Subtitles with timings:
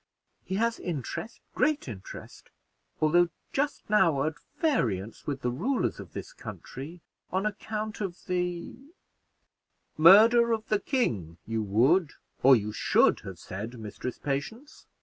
[0.43, 2.49] He has interest great interest
[2.99, 8.77] although just now at variance with the rulers of this country, on account of the"
[10.09, 14.87] "Murder of the king, you would or you should have said, Mistress Patience.